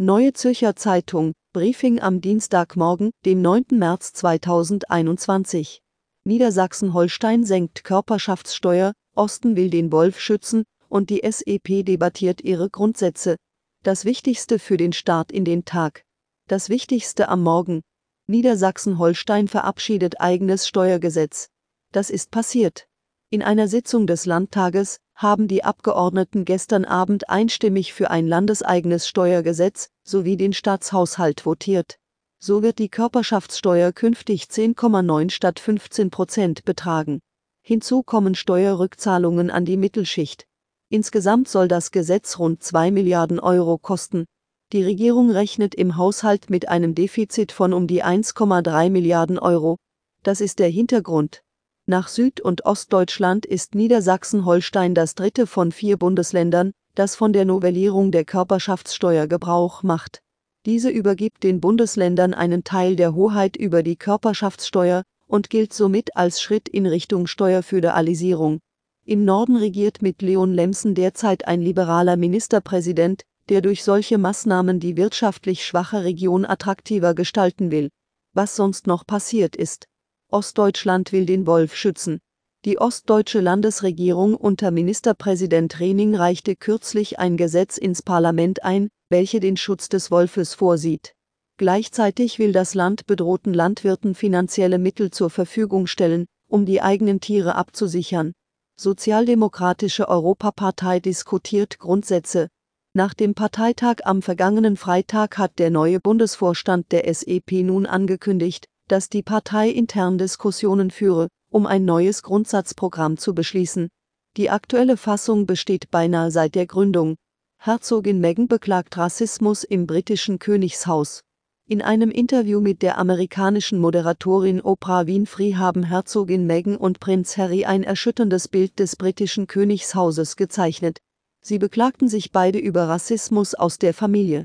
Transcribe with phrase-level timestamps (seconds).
[0.00, 3.66] Neue Zürcher Zeitung, Briefing am Dienstagmorgen, dem 9.
[3.72, 5.82] März 2021.
[6.24, 13.36] Niedersachsen-Holstein senkt Körperschaftssteuer, Osten will den Wolf schützen und die SEP debattiert ihre Grundsätze.
[13.82, 16.04] Das Wichtigste für den Start in den Tag.
[16.48, 17.82] Das Wichtigste am Morgen.
[18.28, 21.50] Niedersachsen-Holstein verabschiedet eigenes Steuergesetz.
[21.92, 22.88] Das ist passiert.
[23.28, 29.90] In einer Sitzung des Landtages haben die Abgeordneten gestern Abend einstimmig für ein landeseigenes Steuergesetz
[30.02, 31.98] sowie den Staatshaushalt votiert.
[32.38, 37.20] So wird die Körperschaftssteuer künftig 10,9 statt 15 Prozent betragen.
[37.62, 40.46] Hinzu kommen Steuerrückzahlungen an die Mittelschicht.
[40.88, 44.26] Insgesamt soll das Gesetz rund 2 Milliarden Euro kosten.
[44.72, 49.76] Die Regierung rechnet im Haushalt mit einem Defizit von um die 1,3 Milliarden Euro.
[50.24, 51.42] Das ist der Hintergrund.
[51.86, 58.12] Nach Süd- und Ostdeutschland ist Niedersachsen-Holstein das dritte von vier Bundesländern, das von der Novellierung
[58.12, 60.22] der Körperschaftssteuer Gebrauch macht.
[60.64, 66.40] Diese übergibt den Bundesländern einen Teil der Hoheit über die Körperschaftssteuer und gilt somit als
[66.40, 68.60] Schritt in Richtung Steuerföderalisierung.
[69.04, 74.96] Im Norden regiert mit Leon Lemsen derzeit ein liberaler Ministerpräsident, der durch solche Maßnahmen die
[74.96, 77.88] wirtschaftlich schwache Region attraktiver gestalten will.
[78.34, 79.88] Was sonst noch passiert ist.
[80.32, 82.20] Ostdeutschland will den Wolf schützen.
[82.64, 89.56] Die ostdeutsche Landesregierung unter Ministerpräsident Rening reichte kürzlich ein Gesetz ins Parlament ein, welche den
[89.56, 91.14] Schutz des Wolfes vorsieht.
[91.58, 97.56] Gleichzeitig will das Land bedrohten Landwirten finanzielle Mittel zur Verfügung stellen, um die eigenen Tiere
[97.56, 98.32] abzusichern.
[98.78, 102.48] Sozialdemokratische Europapartei diskutiert Grundsätze.
[102.94, 109.08] Nach dem Parteitag am vergangenen Freitag hat der neue Bundesvorstand der SEP nun angekündigt, dass
[109.08, 113.88] die Partei intern Diskussionen führe, um ein neues Grundsatzprogramm zu beschließen.
[114.36, 117.16] Die aktuelle Fassung besteht beinahe seit der Gründung.
[117.58, 121.22] Herzogin Meghan beklagt Rassismus im britischen Königshaus.
[121.66, 127.64] In einem Interview mit der amerikanischen Moderatorin Oprah Winfrey haben Herzogin Meghan und Prinz Harry
[127.64, 130.98] ein erschütterndes Bild des britischen Königshauses gezeichnet.
[131.40, 134.44] Sie beklagten sich beide über Rassismus aus der Familie.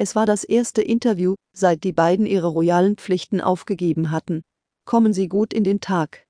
[0.00, 4.42] Es war das erste Interview, seit die beiden ihre royalen Pflichten aufgegeben hatten.
[4.84, 6.27] Kommen Sie gut in den Tag.